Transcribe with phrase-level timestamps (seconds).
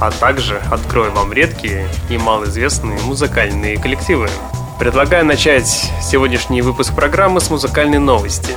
[0.00, 4.28] а также открою вам редкие и малоизвестные музыкальные коллективы.
[4.78, 8.54] Предлагаю начать сегодняшний выпуск программы с музыкальной новости.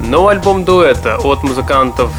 [0.00, 2.10] Новый альбом дуэта от музыкантов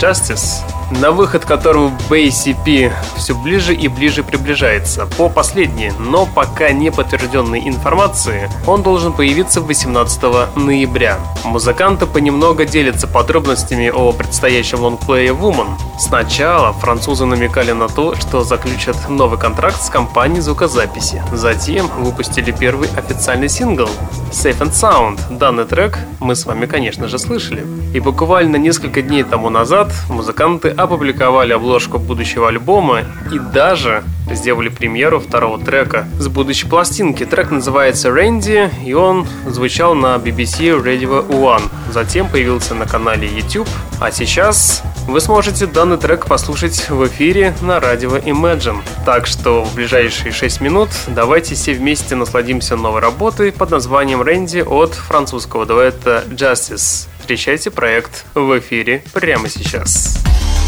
[0.00, 5.06] Justice на выход которого BCP все ближе и ближе приближается.
[5.18, 11.18] По последней, но пока не подтвержденной информации, он должен появиться 18 ноября.
[11.44, 15.68] Музыканты понемногу делятся подробностями о предстоящем лонгплее Woman.
[15.98, 21.22] Сначала французы намекали на то, что заключат новый контракт с компанией звукозаписи.
[21.32, 23.88] Затем выпустили первый официальный сингл
[24.30, 25.20] Safe and Sound.
[25.38, 27.66] Данный трек мы с вами, конечно же, слышали.
[27.94, 35.20] И буквально несколько дней тому назад музыканты опубликовали обложку будущего альбома и даже сделали премьеру
[35.20, 37.24] второго трека с будущей пластинки.
[37.24, 41.62] Трек называется «Рэнди», и он звучал на BBC Radio One.
[41.90, 43.68] Затем появился на канале YouTube,
[44.00, 48.82] а сейчас вы сможете данный трек послушать в эфире на радио Imagine.
[49.06, 54.58] Так что в ближайшие 6 минут давайте все вместе насладимся новой работой под названием «Рэнди»
[54.60, 57.06] от французского дуэта Justice.
[57.20, 60.18] Встречайте проект в эфире прямо сейчас.
[60.18, 60.67] Water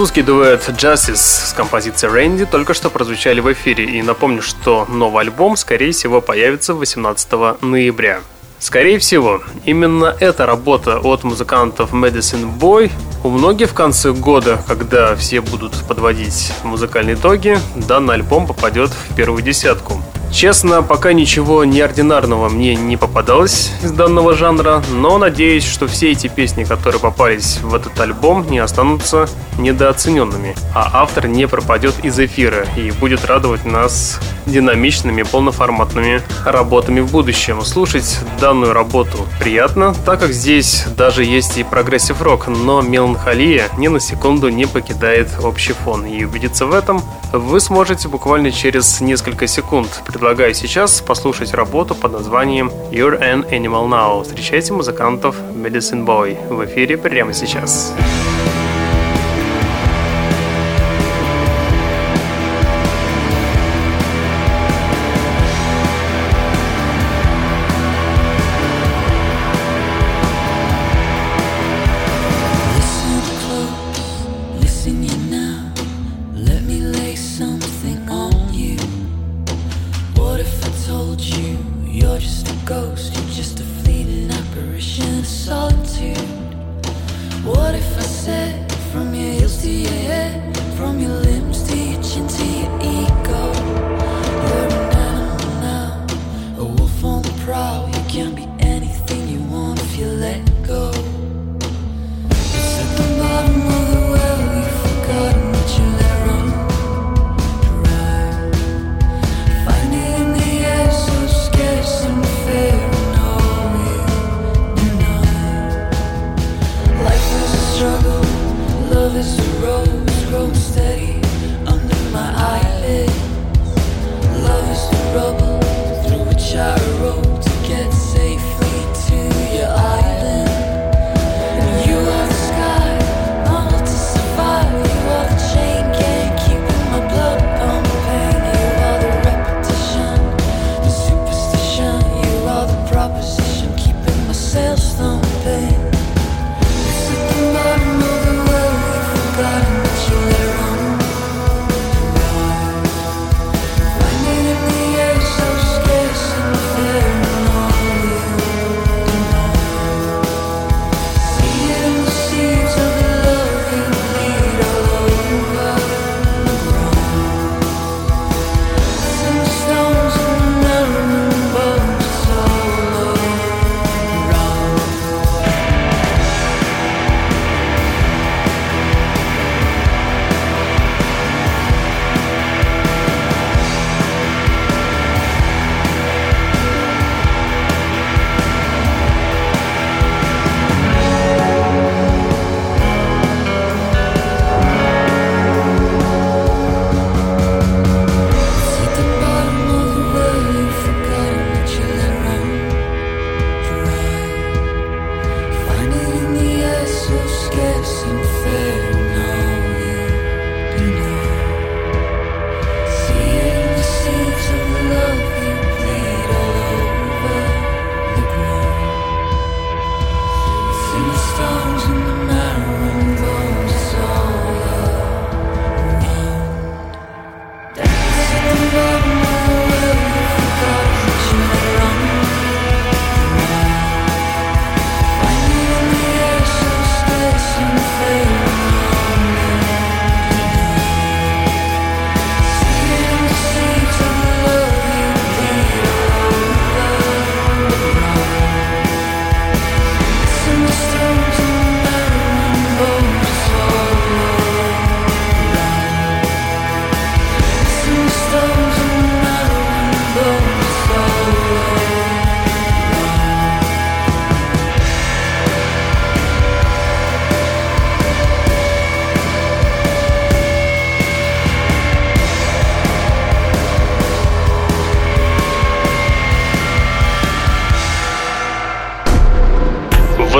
[0.00, 5.24] Французский дуэт Justice с композицией Randy только что прозвучали в эфире, и напомню, что новый
[5.24, 8.20] альбом, скорее всего, появится 18 ноября.
[8.58, 12.90] Скорее всего, именно эта работа от музыкантов Medicine Boy
[13.24, 19.14] у многих в конце года, когда все будут подводить музыкальные итоги, данный альбом попадет в
[19.14, 20.02] первую десятку.
[20.32, 26.28] Честно, пока ничего неординарного мне не попадалось из данного жанра, но надеюсь, что все эти
[26.28, 29.28] песни, которые попались в этот альбом, не останутся
[29.60, 37.10] недооцененными, а автор не пропадет из эфира и будет радовать нас динамичными полноформатными работами в
[37.10, 37.62] будущем.
[37.62, 43.88] Слушать данную работу приятно, так как здесь даже есть и прогрессив рок, но меланхолия ни
[43.88, 46.06] на секунду не покидает общий фон.
[46.06, 47.02] И убедиться в этом
[47.32, 50.02] вы сможете буквально через несколько секунд.
[50.06, 54.24] Предлагаю сейчас послушать работу под названием You're an Animal Now.
[54.24, 57.50] Встречайте музыкантов Medicine Boy в эфире прямо сейчас.
[57.50, 57.92] Сейчас.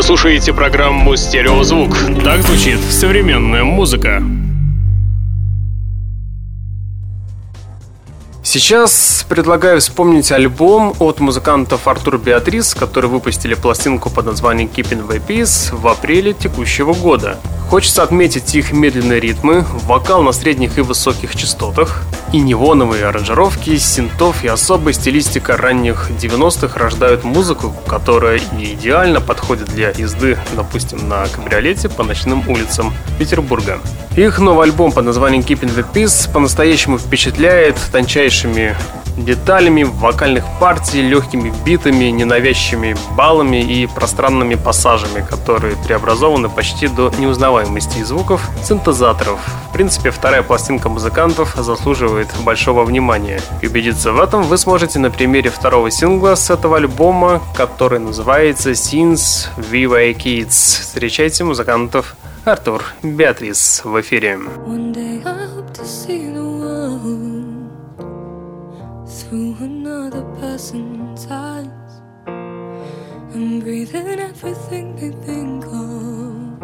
[0.03, 1.97] Слушаете программу «Стереозвук».
[2.25, 4.23] Так звучит современная музыка.
[8.43, 15.23] Сейчас предлагаю вспомнить альбом от музыкантов Артур Беатрис, которые выпустили пластинку под названием Keeping the
[15.25, 17.39] Peace в апреле текущего года.
[17.71, 24.43] Хочется отметить их медленные ритмы, вокал на средних и высоких частотах, и неоновые аранжировки, синтов
[24.43, 31.29] и особая стилистика ранних 90-х рождают музыку, которая и идеально подходит для езды, допустим, на
[31.29, 33.79] кабриолете по ночным улицам Петербурга.
[34.17, 38.75] Их новый альбом под названием Keeping the Peace по-настоящему впечатляет тончайшими
[39.17, 48.03] деталями вокальных партий, легкими битами, ненавязчивыми баллами и пространными пассажами, которые преобразованы почти до неузнаваемости
[48.03, 49.41] звуков синтезаторов.
[49.69, 53.41] В принципе, вторая пластинка музыкантов заслуживает большого внимания.
[53.63, 58.71] И убедиться в этом вы сможете на примере второго сингла с этого альбома, который называется
[58.73, 60.81] Since We Were Kids.
[60.81, 64.39] Встречайте музыкантов Артур Беатрис в эфире.
[64.67, 67.30] One day I hope to see the
[69.31, 76.59] through another person's eyes and breathing everything they think of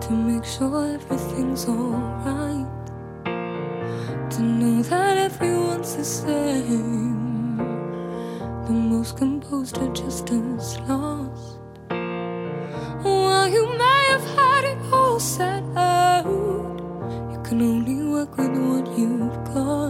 [0.00, 2.66] to make sure everything's alright.
[4.32, 7.58] To know that everyone's the same,
[8.66, 11.60] the most composed are just as lost.
[13.04, 16.26] While you may have had it all set out,
[17.30, 19.81] you can only work with what you've got.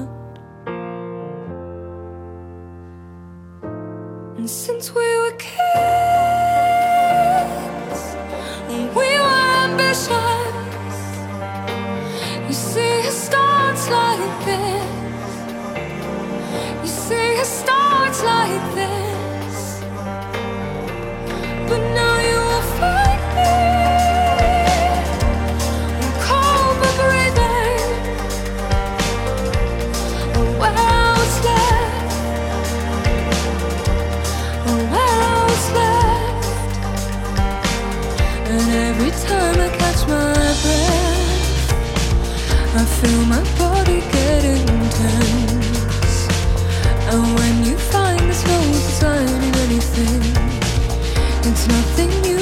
[52.02, 52.41] something new.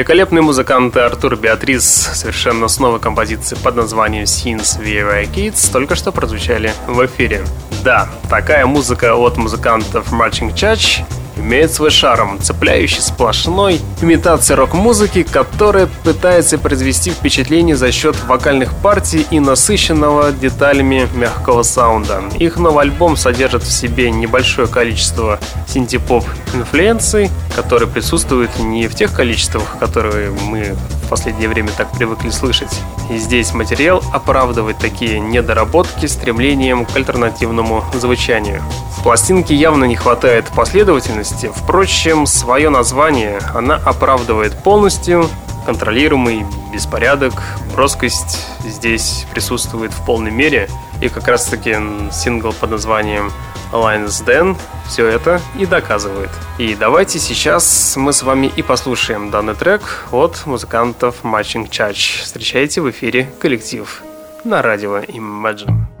[0.00, 6.10] Великолепные музыканты Артур Беатрис совершенно с новой композицией под названием Scenes Via Kids только что
[6.10, 7.44] прозвучали в эфире.
[7.84, 11.04] Да, такая музыка от музыкантов Marching Church
[11.36, 19.26] имеет свой шарм, цепляющий сплошной имитация рок-музыки, которая пытается произвести впечатление за счет вокальных партий
[19.30, 22.22] и насыщенного деталями мягкого саунда.
[22.38, 29.12] Их новый альбом содержит в себе небольшое количество синтепоп инфлюенций, которые присутствуют не в тех
[29.12, 30.76] количествах, которые мы
[31.10, 32.70] последнее время так привыкли слышать.
[33.10, 38.62] И здесь материал оправдывает такие недоработки стремлением к альтернативному звучанию.
[38.96, 45.28] В пластинке явно не хватает последовательности, впрочем, свое название она оправдывает полностью,
[45.66, 47.34] контролируемый беспорядок,
[47.74, 50.68] броскость здесь присутствует в полной мере,
[51.00, 51.76] и как раз таки
[52.12, 53.32] сингл под названием
[53.72, 54.56] Alliance Den
[54.88, 56.30] все это и доказывает.
[56.58, 62.22] И давайте сейчас мы с вами и послушаем данный трек от музыкантов Matching Church.
[62.22, 64.02] Встречайте в эфире коллектив
[64.44, 65.99] на радио Imagine.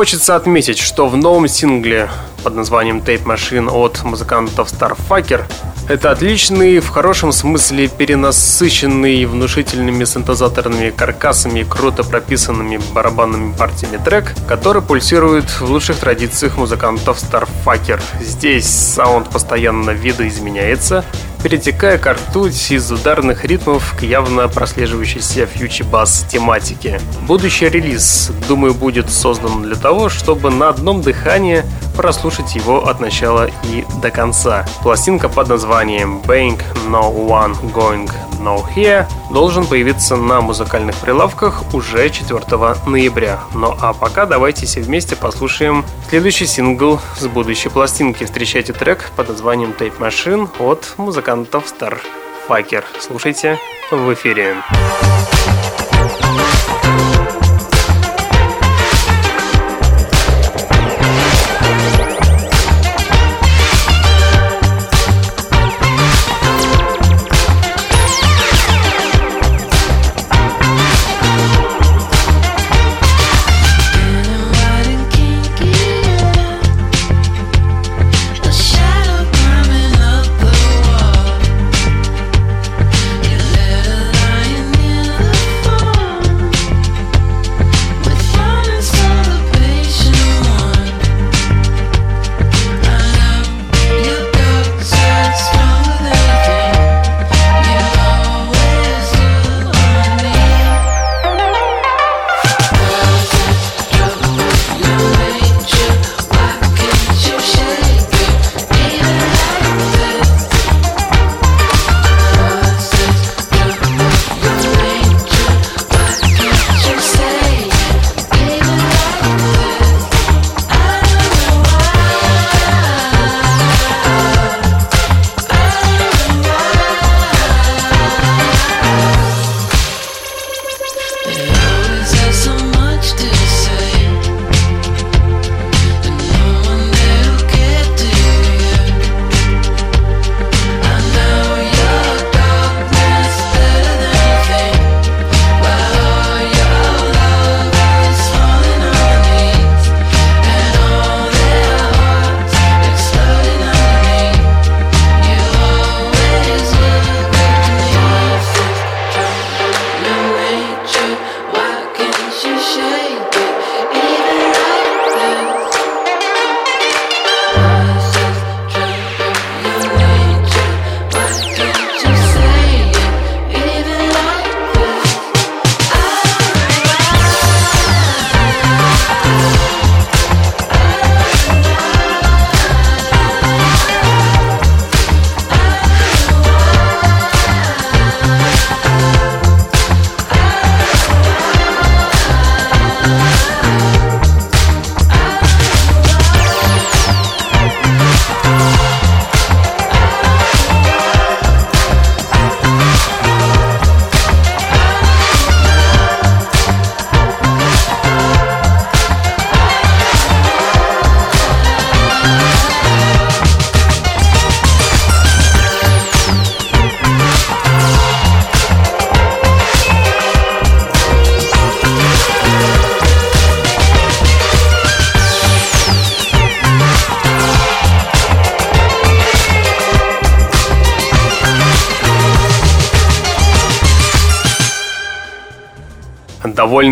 [0.00, 2.08] Хочется отметить, что в новом сингле
[2.42, 5.44] под названием Tape Machine от музыкантов Starfucker
[5.90, 14.80] это отличный, в хорошем смысле перенасыщенный внушительными синтезаторными каркасами круто прописанными барабанными партиями трек, который
[14.80, 18.00] пульсирует в лучших традициях музыкантов Starfucker.
[18.22, 21.04] Здесь саунд постоянно видоизменяется,
[21.42, 27.00] перетекая к ртуть из ударных ритмов к явно прослеживающейся фьючи-бас тематике.
[27.26, 31.64] Будущий релиз, думаю, будет создан для того, чтобы на одном дыхании
[31.96, 34.66] прослушать его от начала и до конца.
[34.82, 42.08] Пластинка под названием Bank No One Going No Here должен появиться на музыкальных прилавках уже
[42.08, 42.40] 4
[42.86, 43.40] ноября.
[43.54, 48.24] Ну а пока давайте все вместе послушаем следующий сингл с будущей пластинки.
[48.24, 52.84] Встречайте трек под названием Tape Machine от музыкантов Starfucker.
[52.98, 53.58] Слушайте
[53.90, 54.56] в эфире.
[54.64, 55.89] довольно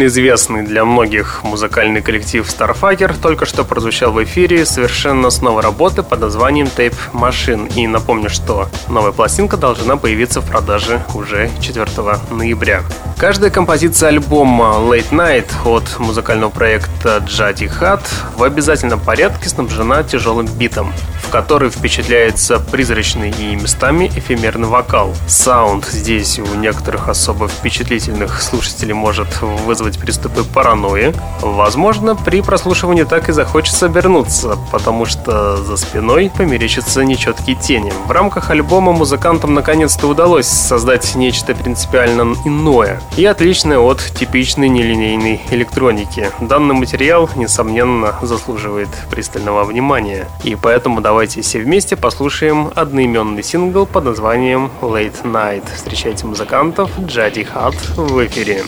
[0.08, 6.02] известный для многих музыкальный коллектив Starfighter только что прозвучал в эфире совершенно с новой работы
[6.02, 7.72] под названием Tape Machine.
[7.74, 11.86] И напомню, что новая пластинка должна появиться в продаже уже 4
[12.30, 12.82] ноября.
[13.18, 18.02] Каждая композиция альбома Late Night от музыкального проекта Jati Hat
[18.36, 20.92] в обязательном порядке снабжена тяжелым битом
[21.28, 25.14] в который впечатляется призрачный и местами эфемерный вокал.
[25.26, 31.12] Саунд здесь у некоторых особо впечатлительных слушателей может вызвать приступы паранойи.
[31.42, 37.92] Возможно, при прослушивании так и захочется обернуться, потому что за спиной померещатся нечеткие тени.
[38.06, 45.42] В рамках альбома музыкантам наконец-то удалось создать нечто принципиально иное и отличное от типичной нелинейной
[45.50, 46.30] электроники.
[46.40, 53.86] Данный материал, несомненно, заслуживает пристального внимания, и поэтому давайте давайте все вместе послушаем одноименный сингл
[53.86, 55.64] под названием Late Night.
[55.74, 58.62] Встречайте музыкантов Джади Хат в эфире.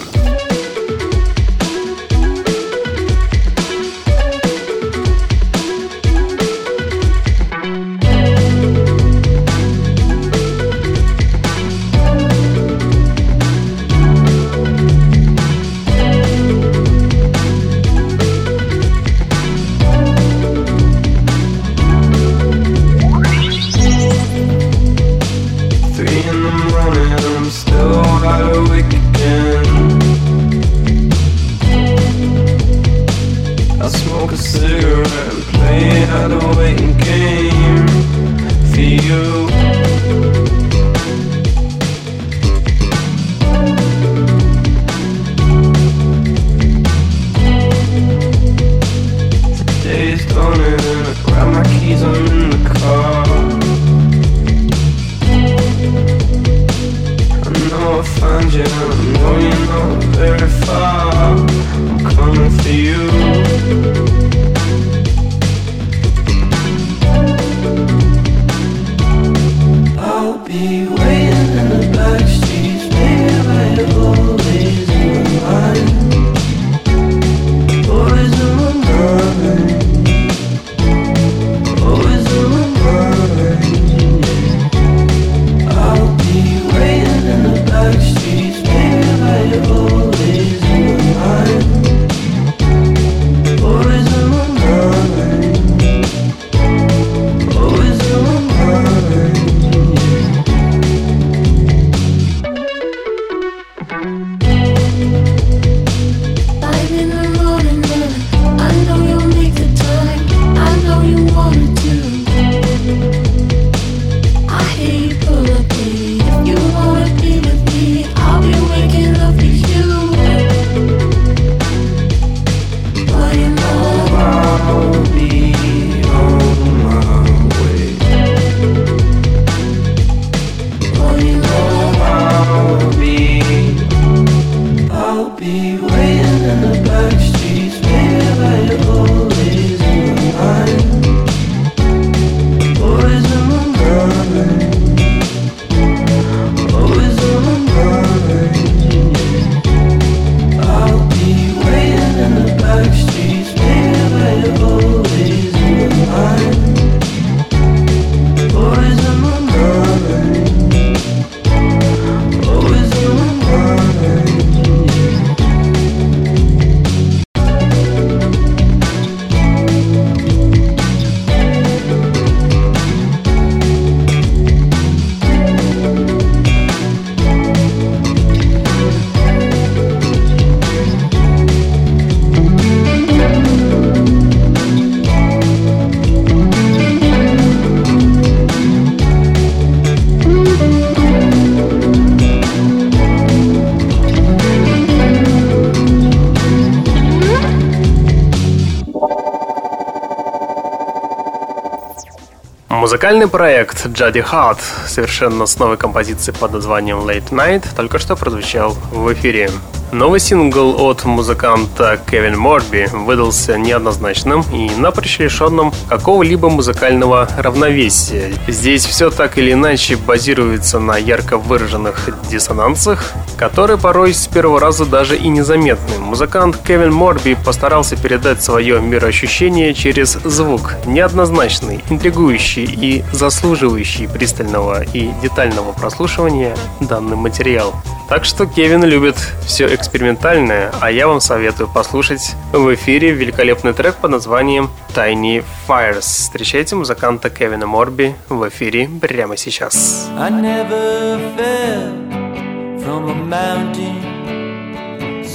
[202.91, 208.73] Музыкальный проект Juddy Heart совершенно с новой композицией под названием Late Night только что прозвучал
[208.91, 209.49] в эфире.
[209.93, 218.33] Новый сингл от музыканта Кевин Морби выдался неоднозначным и напрочь лишенным какого-либо музыкального равновесия.
[218.49, 224.85] Здесь все так или иначе базируется на ярко выраженных диссонансах, которые порой с первого раза
[224.85, 225.95] даже и незаметны.
[226.11, 235.13] Музыкант Кевин Морби постарался передать свое мироощущение через звук, неоднозначный, интригующий и заслуживающий пристального и
[235.23, 237.73] детального прослушивания данный материал.
[238.09, 239.15] Так что Кевин любит
[239.47, 246.01] все экспериментальное, а я вам советую послушать в эфире великолепный трек под названием Tiny Fires.
[246.01, 250.09] Встречайте музыканта Кевина Морби в эфире прямо сейчас.
[250.19, 254.00] I never fell from a mountain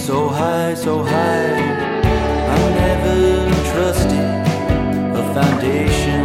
[0.06, 1.56] so high, so high.
[2.54, 3.18] I never
[3.72, 4.30] trusted
[5.20, 6.24] a foundation.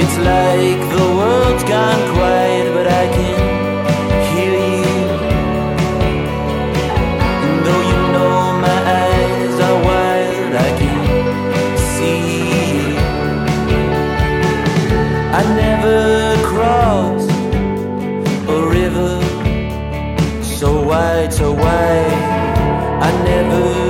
[0.00, 2.45] It's like the world's gone quiet,
[21.26, 22.06] fades away.
[23.00, 23.85] I never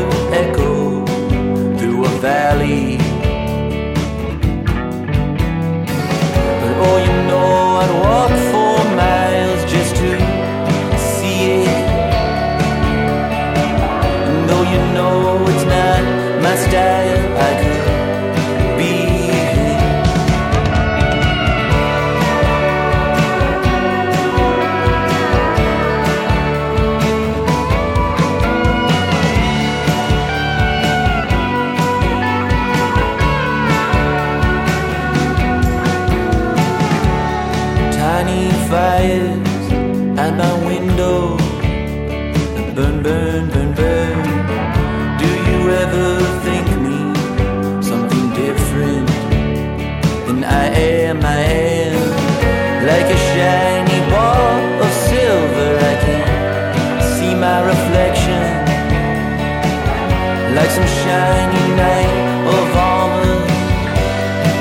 [61.06, 62.14] shiny knight
[62.56, 63.38] of armor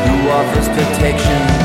[0.05, 1.64] who offers protection.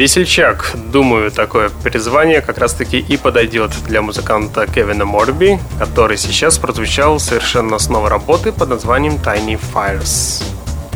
[0.00, 0.72] Весельчак.
[0.90, 7.78] Думаю, такое призвание как раз-таки и подойдет для музыканта Кевина Морби, который сейчас прозвучал совершенно
[7.78, 10.42] с новой работы под названием Tiny Fires.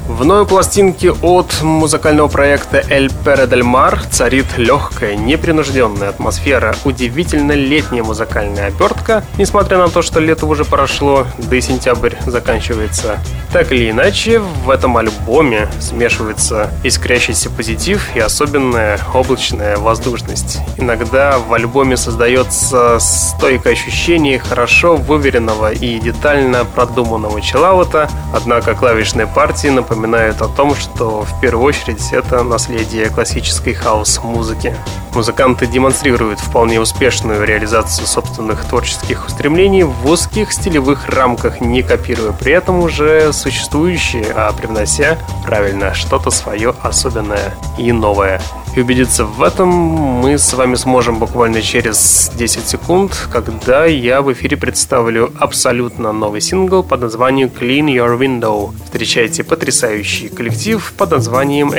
[0.06, 7.52] В новой пластинке от музыкального проекта «Эль Пере Дель Мар» царит легкая, непринужденная атмосфера, удивительно
[7.52, 13.18] летняя музыкальная обертка, несмотря на то, что лето уже прошло, да и сентябрь заканчивается.
[13.50, 20.58] Так или иначе, в этом альбоме смешивается искрящийся позитив и особенная облачная воздушность.
[20.76, 29.68] Иногда в альбоме создается стойкое ощущение хорошо выверенного и детально продуманного челаута, однако клавишные партии
[29.68, 34.76] напоминают напоминают о том, что в первую очередь это наследие классической хаос-музыки.
[35.14, 42.52] Музыканты демонстрируют вполне успешную реализацию собственных творческих устремлений в узких стилевых рамках, не копируя при
[42.52, 48.40] этом уже существующие, а привнося правильно что-то свое особенное и новое.
[48.74, 54.32] И убедиться в этом мы с вами сможем буквально через 10 секунд, когда я в
[54.32, 58.74] эфире представлю абсолютно новый сингл под названием Clean Your Window.
[58.84, 59.83] Встречайте потрясающий
[60.28, 61.72] коллектив под названием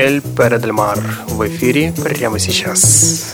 [0.60, 3.34] del Mar в эфире прямо сейчас.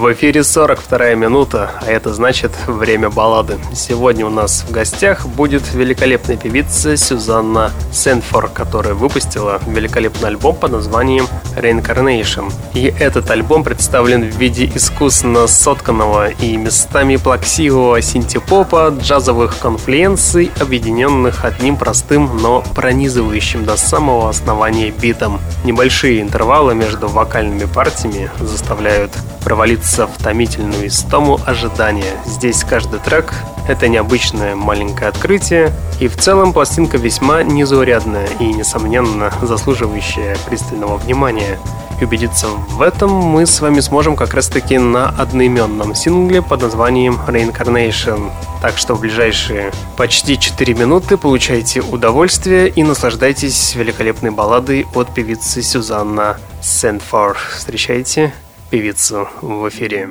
[0.00, 3.58] В эфире 42 минута, а это значит время баллады.
[3.74, 10.72] Сегодня у нас в гостях будет великолепная певица Сюзанна Сенфор, которая выпустила великолепный альбом под
[10.72, 12.50] названием Reincarnation.
[12.72, 21.44] И этот альбом представлен в виде искусно сотканного и местами плаксивого синтепопа, джазовых конфлюенций, объединенных
[21.44, 25.42] одним простым, но пронизывающим до самого основания битом.
[25.62, 29.12] Небольшие интервалы между вокальными партиями заставляют
[29.44, 32.14] провалиться в томительную истому ожидания.
[32.26, 33.34] Здесь каждый трек—
[33.68, 41.58] это необычное маленькое открытие, и в целом пластинка весьма незаурядная и, несомненно, заслуживающая пристального внимания.
[42.00, 47.20] И убедиться в этом мы с вами сможем как раз-таки на одноименном сингле под названием
[47.26, 48.30] Reincarnation.
[48.62, 55.62] Так что в ближайшие почти 4 минуты получайте удовольствие и наслаждайтесь великолепной балладой от певицы
[55.62, 57.36] Сюзанна Сэнфор.
[57.54, 58.32] Встречайте
[58.69, 60.09] певицу в эфире.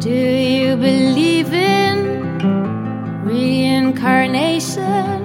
[0.00, 1.96] Do you believe in
[3.24, 5.22] reincarnation?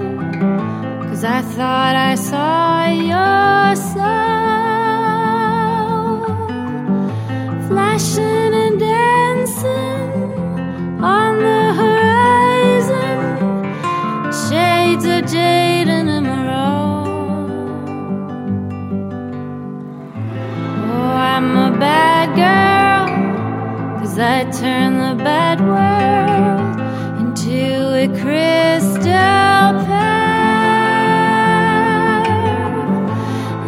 [1.09, 4.27] Cause I thought I saw your soul
[7.67, 10.11] flashing and dancing
[11.01, 13.19] on the horizon,
[14.47, 15.60] shades of jade
[24.42, 26.80] I turn the bad world
[27.20, 27.60] into
[27.94, 30.26] a crystal pearl.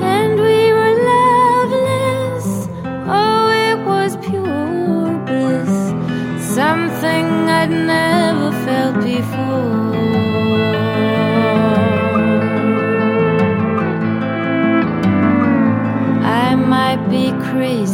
[0.03, 2.47] And we were loveless,
[3.07, 5.75] oh, it was pure bliss,
[6.57, 7.27] something
[7.61, 9.95] I'd never felt before.
[16.27, 17.94] I might be crazy,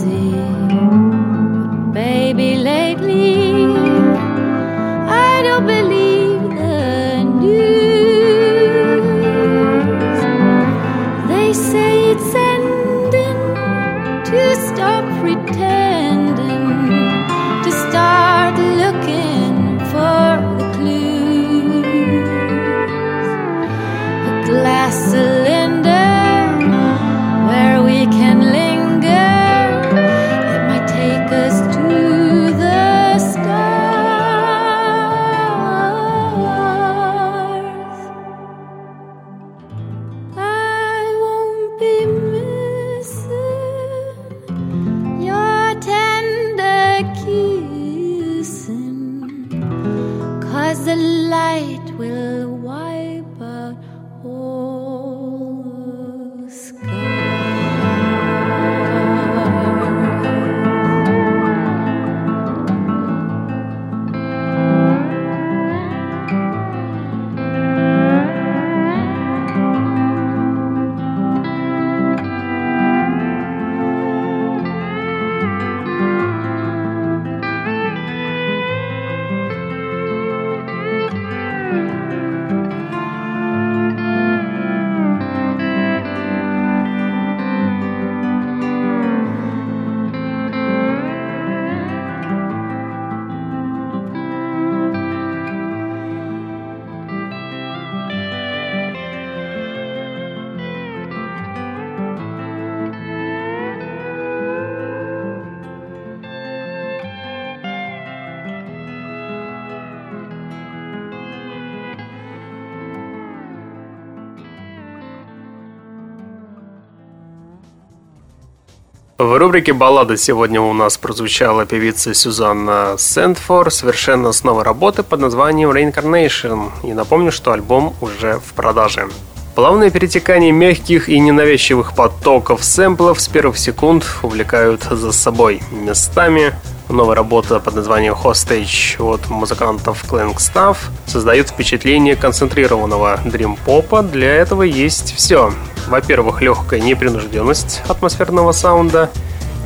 [119.41, 125.71] рубрике «Баллада» сегодня у нас прозвучала певица Сюзанна Сэндфор совершенно с новой работы под названием
[125.71, 126.69] Reincarnation.
[126.83, 129.09] И напомню, что альбом уже в продаже.
[129.55, 136.53] Плавное перетекание мягких и ненавязчивых потоков сэмплов с первых секунд увлекают за собой местами.
[136.91, 140.77] Новая работа под названием Hostage от музыкантов Clank Staff
[141.07, 144.03] создает впечатление концентрированного дрим-попа.
[144.03, 145.51] Для этого есть все.
[145.89, 149.11] Во-первых, легкая непринужденность атмосферного саунда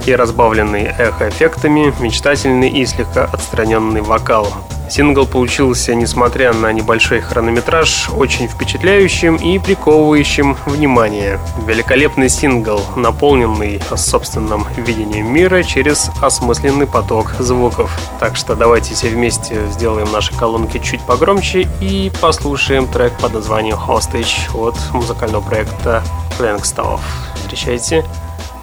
[0.06, 4.48] и разбавленный эхо-эффектами, мечтательный и слегка отстраненный вокал.
[4.88, 11.40] Сингл получился, несмотря на небольшой хронометраж, очень впечатляющим и приковывающим внимание.
[11.66, 17.98] Великолепный сингл, наполненный собственным видением мира через осмысленный поток звуков.
[18.20, 23.76] Так что давайте все вместе сделаем наши колонки чуть погромче и послушаем трек под названием
[23.76, 26.02] Hostage от музыкального проекта
[26.38, 27.00] Plankstov.
[27.36, 28.04] Встречайте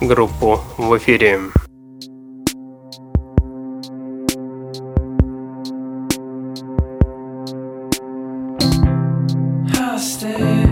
[0.01, 1.39] группу в эфире.
[10.01, 10.61] hostage.
[10.65, 10.70] You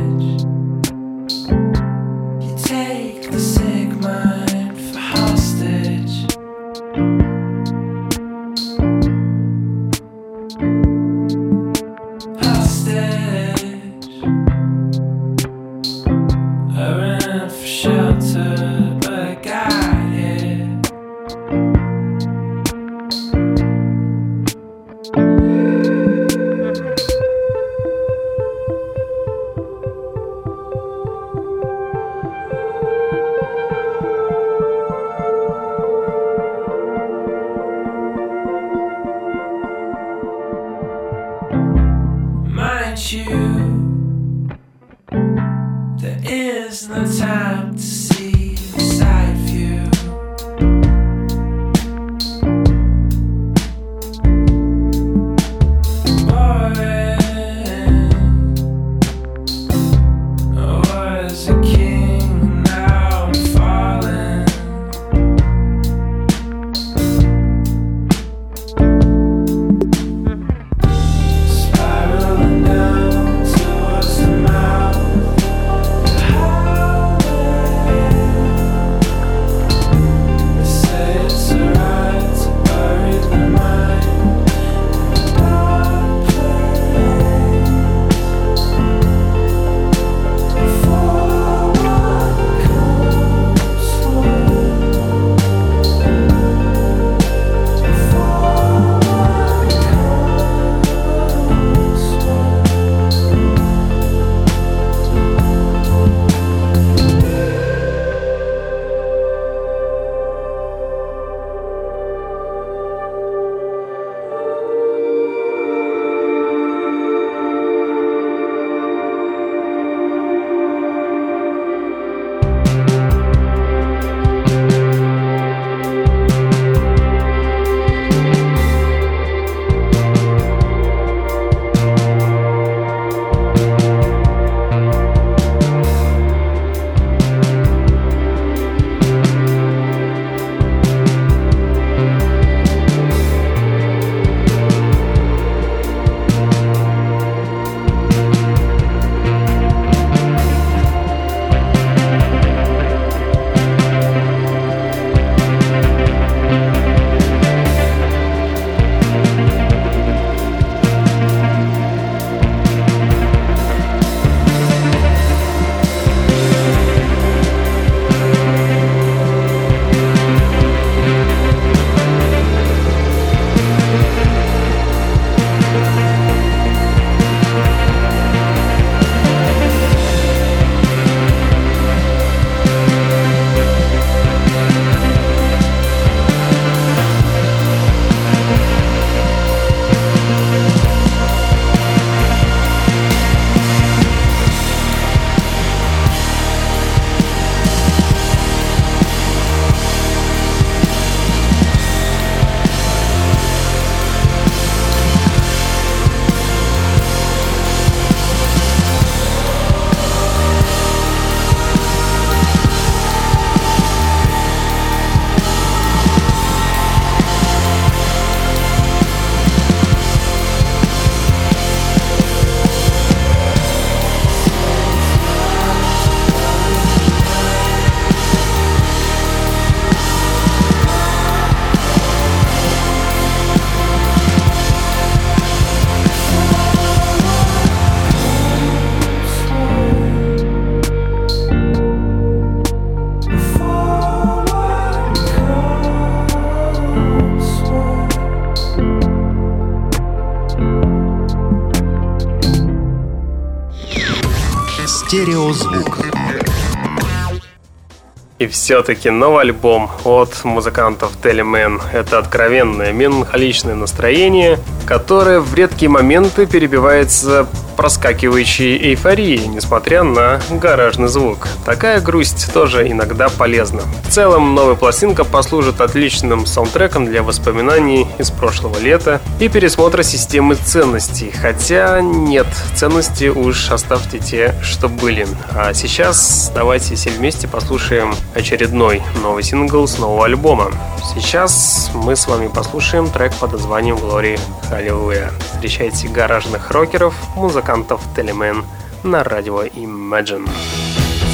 [258.49, 267.47] все-таки новый альбом от музыкантов Teleman– это откровенное меланхоличное настроение, которое в редкие моменты перебивается
[267.79, 271.47] проскакивающей эйфорией, несмотря на гаражный звук.
[271.63, 273.83] Такая грусть тоже иногда полезна.
[274.03, 280.55] В целом, новая пластинка послужит отличным саундтреком для воспоминаний из прошлого лета и пересмотра системы
[280.55, 281.31] ценностей.
[281.31, 285.25] Хотя нет, ценности уж оставьте те, что были.
[285.51, 290.69] А сейчас давайте все вместе послушаем очередной новый сингл с нового альбома.
[291.15, 294.37] Сейчас мы с вами послушаем трек под названием Glory
[294.69, 295.31] Hallelujah.
[295.53, 297.68] Встречайте гаражных рокеров, музыкантов
[298.14, 298.64] Teleman
[299.02, 300.48] на радио Imagine.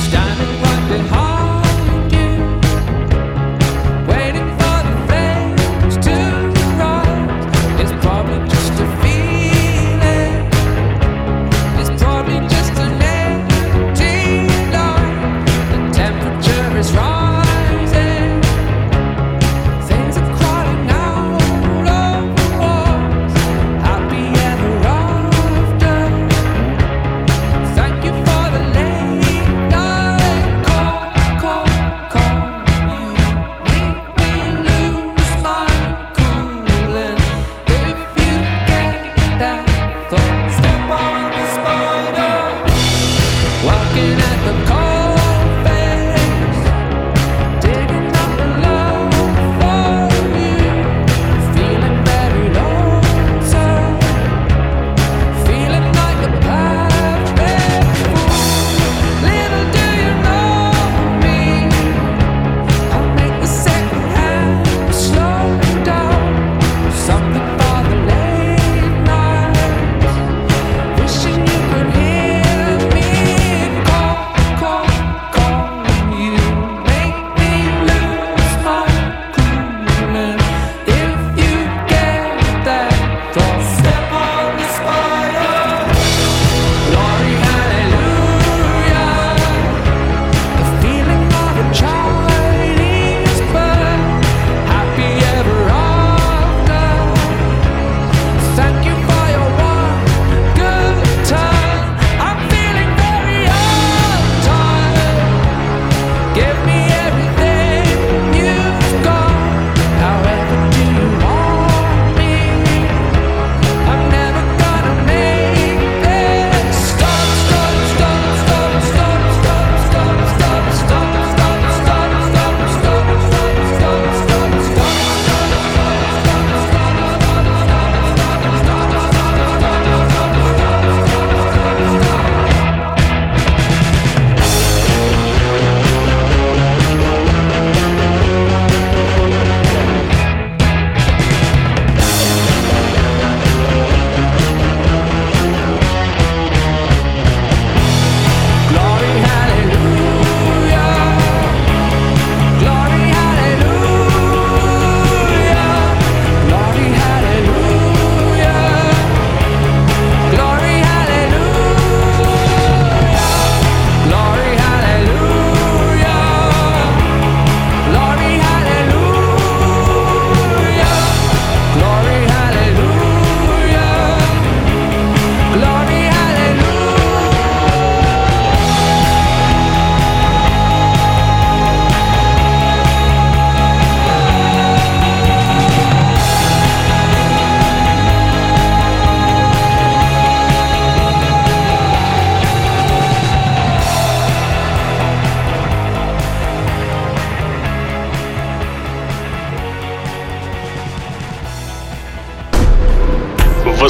[0.08, 1.33] Standing right behind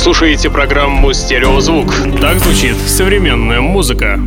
[0.06, 1.91] Слушаете программу «Стереозвук».
[2.22, 4.20] Так звучит современная музыка.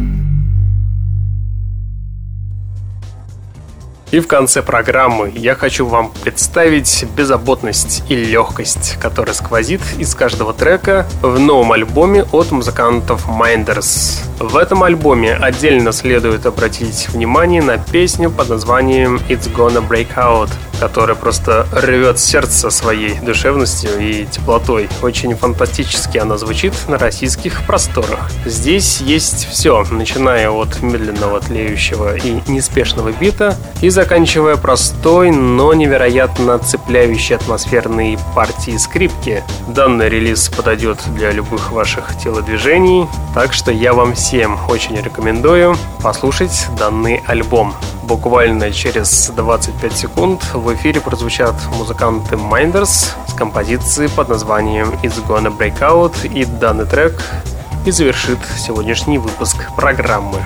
[4.11, 10.53] И в конце программы я хочу вам представить беззаботность и легкость, которая сквозит из каждого
[10.53, 14.19] трека в новом альбоме от музыкантов Minders.
[14.41, 20.51] В этом альбоме отдельно следует обратить внимание на песню под названием It's Gonna Break Out,
[20.79, 24.89] которая просто рвет сердце своей душевностью и теплотой.
[25.03, 28.31] Очень фантастически она звучит на российских просторах.
[28.45, 36.59] Здесь есть все, начиная от медленного тлеющего и неспешного бита и заканчивая простой, но невероятно
[36.59, 39.43] цепляющей атмосферной партии скрипки.
[39.69, 46.67] Данный релиз подойдет для любых ваших телодвижений, так что я вам всем очень рекомендую послушать
[46.79, 47.75] данный альбом.
[48.09, 55.55] Буквально через 25 секунд в эфире прозвучат музыканты Minders с композицией под названием It's Gonna
[55.55, 57.23] Break Out и данный трек
[57.85, 60.39] и завершит сегодняшний выпуск программы.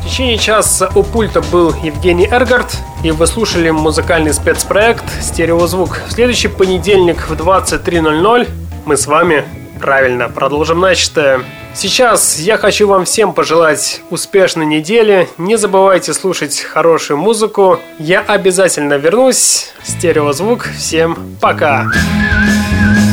[0.00, 6.02] В течение часа у пульта был Евгений Эргард, и вы слушали музыкальный спецпроект «Стереозвук».
[6.06, 8.48] В следующий понедельник в 23.00
[8.86, 9.44] мы с вами
[9.80, 11.40] правильно продолжим начатое.
[11.74, 15.28] Сейчас я хочу вам всем пожелать успешной недели.
[15.38, 17.80] Не забывайте слушать хорошую музыку.
[17.98, 19.72] Я обязательно вернусь.
[19.82, 20.68] Стереозвук.
[20.76, 21.84] Всем пока.
[21.84, 23.09] Time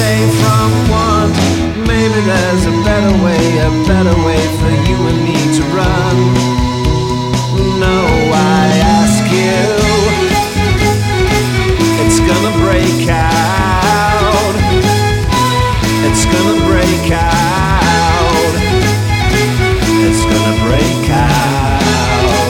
[0.00, 0.70] say from
[1.06, 1.30] one.
[1.90, 6.16] Maybe there's a better way, a better way for you and me to run.
[7.84, 7.98] No,
[8.60, 8.66] I
[8.98, 9.62] ask you,
[12.02, 14.54] it's gonna break out.
[16.06, 18.52] It's gonna break out.
[20.06, 22.48] It's gonna break out.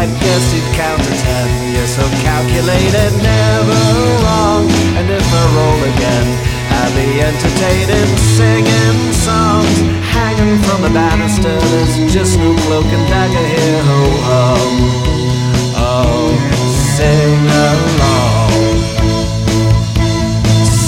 [0.00, 1.48] I guess you'd count ten.
[1.74, 3.33] You're so calculated, never
[6.94, 9.76] be entertaining, singing songs,
[10.14, 11.54] hanging from the banister.
[11.72, 13.82] There's just no cloak and dagger here.
[13.90, 14.72] Ho hum.
[15.76, 16.30] Oh,
[16.96, 18.34] sing along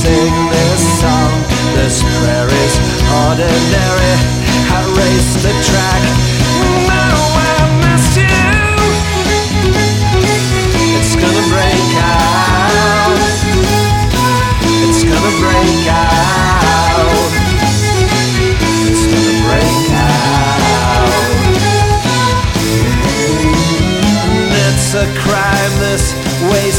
[0.07, 1.33] sing this song.
[1.75, 2.77] This prairie's
[3.27, 4.15] ordinary.
[4.77, 6.16] I raced the track.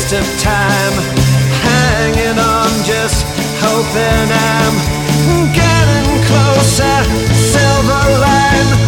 [0.07, 0.93] Waste of time.
[1.63, 3.25] Hanging on, just
[3.59, 7.03] hoping I'm getting closer.
[7.33, 8.86] Silver line,